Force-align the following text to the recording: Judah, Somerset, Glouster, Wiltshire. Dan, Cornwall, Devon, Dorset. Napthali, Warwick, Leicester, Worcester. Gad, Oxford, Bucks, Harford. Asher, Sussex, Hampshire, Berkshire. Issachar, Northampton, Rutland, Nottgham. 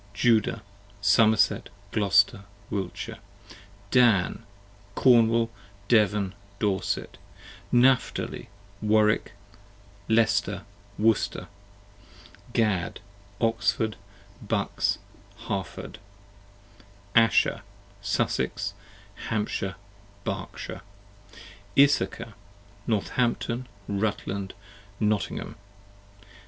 Judah, 0.15 0.63
Somerset, 0.99 1.69
Glouster, 1.91 2.45
Wiltshire. 2.71 3.19
Dan, 3.91 4.47
Cornwall, 4.95 5.51
Devon, 5.89 6.33
Dorset. 6.57 7.19
Napthali, 7.71 8.47
Warwick, 8.81 9.33
Leicester, 10.09 10.63
Worcester. 10.97 11.47
Gad, 12.51 12.99
Oxford, 13.39 13.95
Bucks, 14.41 14.97
Harford. 15.35 15.99
Asher, 17.13 17.61
Sussex, 18.01 18.73
Hampshire, 19.29 19.75
Berkshire. 20.23 20.81
Issachar, 21.77 22.33
Northampton, 22.87 23.67
Rutland, 23.87 24.55
Nottgham. 24.99 25.57